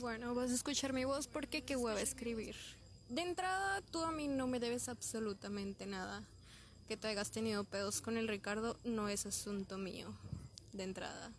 [0.00, 2.54] Bueno, vas a escuchar mi voz porque qué hueva escribir.
[3.08, 6.22] De entrada, tú a mí no me debes absolutamente nada.
[6.86, 10.14] Que te hayas tenido pedos con el Ricardo no es asunto mío.
[10.72, 11.32] De entrada.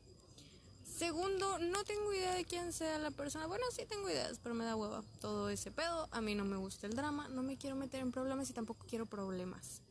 [0.84, 3.48] Segundo, no tengo idea de quién sea la persona.
[3.48, 6.10] Bueno, sí tengo ideas, pero me da hueva todo ese pedo.
[6.12, 8.86] A mí no me gusta el drama, no me quiero meter en problemas y tampoco
[8.90, 9.82] quiero problemas.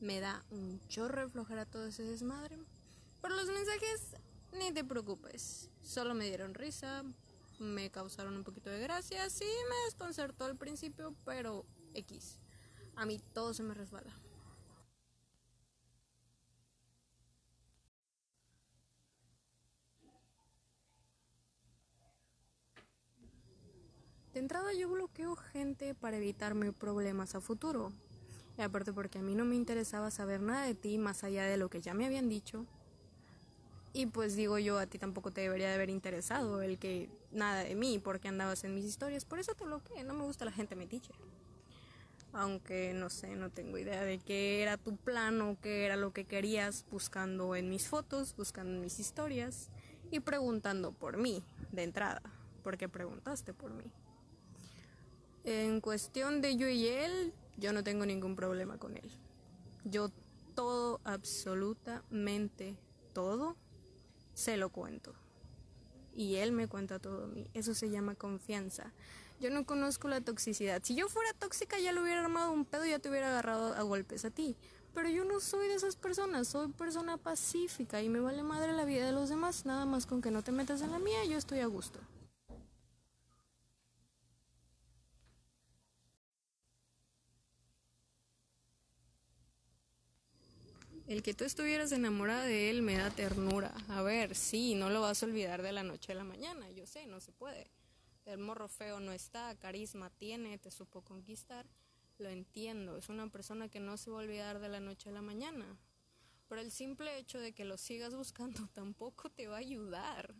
[0.00, 2.58] Me da un chorro de flojera todo ese desmadre.
[3.22, 4.02] Por los mensajes,
[4.52, 5.70] ni te preocupes.
[5.82, 7.04] Solo me dieron risa,
[7.58, 9.28] me causaron un poquito de gracia.
[9.30, 12.38] Sí, me desconcertó al principio, pero X.
[12.96, 14.12] A mí todo se me resbala.
[24.32, 27.92] De entrada yo bloqueo gente para evitarme problemas a futuro.
[28.56, 31.56] Y aparte porque a mí no me interesaba saber nada de ti más allá de
[31.56, 32.66] lo que ya me habían dicho.
[33.98, 37.64] Y pues digo yo, a ti tampoco te debería de haber interesado el que nada
[37.64, 39.24] de mí porque andabas en mis historias.
[39.24, 41.10] Por eso te bloqueé, no me gusta la gente metiche.
[42.32, 46.12] Aunque no sé, no tengo idea de qué era tu plan o qué era lo
[46.12, 49.68] que querías buscando en mis fotos, buscando en mis historias
[50.12, 51.42] y preguntando por mí
[51.72, 52.22] de entrada,
[52.62, 53.90] porque preguntaste por mí.
[55.42, 59.10] En cuestión de yo y él, yo no tengo ningún problema con él.
[59.82, 60.12] Yo
[60.54, 62.76] todo, absolutamente
[63.12, 63.56] todo,
[64.38, 65.14] se lo cuento.
[66.14, 67.50] Y él me cuenta todo a mí.
[67.54, 68.92] Eso se llama confianza.
[69.40, 70.80] Yo no conozco la toxicidad.
[70.84, 73.74] Si yo fuera tóxica ya le hubiera armado un pedo y ya te hubiera agarrado
[73.74, 74.56] a golpes a ti.
[74.94, 76.46] Pero yo no soy de esas personas.
[76.46, 79.66] Soy persona pacífica y me vale madre la vida de los demás.
[79.66, 81.98] Nada más con que no te metas en la mía, yo estoy a gusto.
[91.08, 93.72] El que tú estuvieras enamorada de él me da ternura.
[93.88, 96.70] A ver, sí, no lo vas a olvidar de la noche a la mañana.
[96.70, 97.70] Yo sé, no se puede.
[98.26, 101.66] El morro feo no está, carisma tiene, te supo conquistar.
[102.18, 105.12] Lo entiendo, es una persona que no se va a olvidar de la noche a
[105.12, 105.78] la mañana.
[106.46, 110.34] Pero el simple hecho de que lo sigas buscando tampoco te va a ayudar.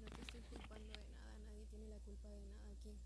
[0.00, 2.96] No te estoy culpando de nada, nadie tiene la culpa de nada aquí.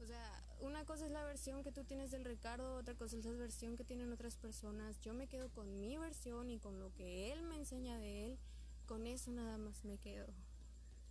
[0.00, 0.44] O sea,
[0.80, 3.76] una cosa es la versión que tú tienes del Ricardo, otra cosa es la versión
[3.76, 4.98] que tienen otras personas.
[5.02, 8.38] Yo me quedo con mi versión y con lo que él me enseña de él,
[8.86, 10.26] con eso nada más me quedo.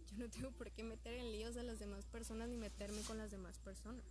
[0.07, 3.19] Yo no tengo por qué meter en líos a las demás personas ni meterme con
[3.19, 4.03] las demás personas.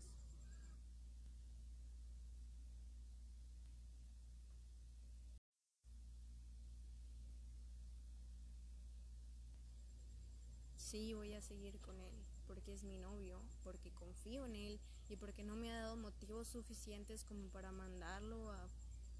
[10.76, 12.14] Sí, voy a seguir con él,
[12.48, 16.48] porque es mi novio, porque confío en él y porque no me ha dado motivos
[16.48, 18.69] suficientes como para mandarlo a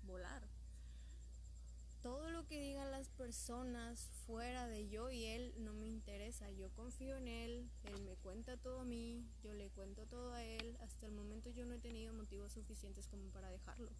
[0.05, 0.43] volar.
[2.03, 6.51] Todo lo que digan las personas fuera de yo y él no me interesa.
[6.53, 10.45] Yo confío en él, él me cuenta todo a mí, yo le cuento todo a
[10.45, 10.77] él.
[10.81, 13.91] Hasta el momento yo no he tenido motivos suficientes como para dejarlo.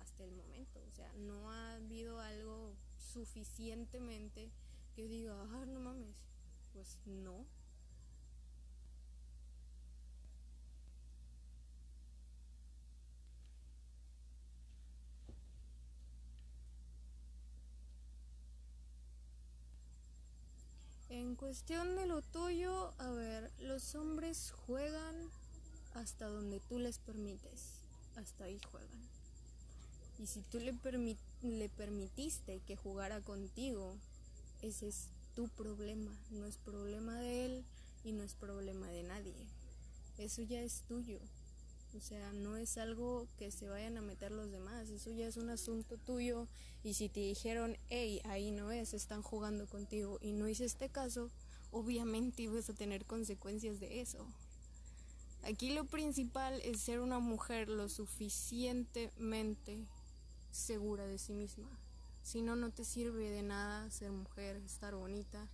[0.00, 0.80] Hasta el momento.
[0.88, 4.50] O sea, no ha habido algo suficientemente
[4.96, 6.16] que diga, ah, no mames,
[6.72, 7.46] pues no.
[21.12, 25.14] En cuestión de lo tuyo, a ver, los hombres juegan
[25.92, 27.74] hasta donde tú les permites.
[28.16, 28.88] Hasta ahí juegan.
[30.18, 33.98] Y si tú le, permi le permitiste que jugara contigo,
[34.62, 37.64] ese es tu problema, no es problema de él
[38.02, 39.46] y no es problema de nadie.
[40.16, 41.18] Eso ya es tuyo.
[41.94, 45.36] O sea, no es algo que se vayan a meter los demás, eso ya es
[45.36, 46.48] un asunto tuyo
[46.82, 51.30] y si te dijeron, hey, ahí no es, están jugando contigo y no hiciste caso,
[51.72, 54.24] obviamente ibas a tener consecuencias de eso.
[55.42, 59.84] Aquí lo principal es ser una mujer lo suficientemente
[60.52, 61.68] segura de sí misma.
[62.22, 65.48] Si no, no te sirve de nada ser mujer, estar bonita,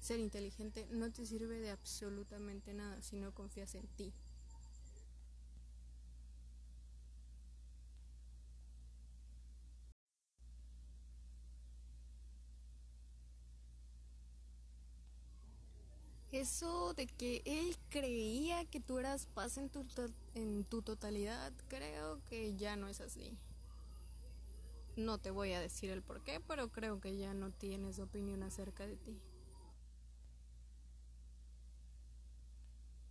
[0.00, 4.12] ser inteligente, no te sirve de absolutamente nada si no confías en ti.
[16.32, 19.84] Eso de que él creía que tú eras paz en tu,
[20.34, 23.36] en tu totalidad, creo que ya no es así.
[24.96, 28.42] No te voy a decir el por qué, pero creo que ya no tienes opinión
[28.44, 29.18] acerca de ti.